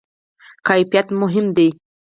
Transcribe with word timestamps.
کیفیت 0.67 1.07
مهم 1.21 1.45
دی 1.55 1.67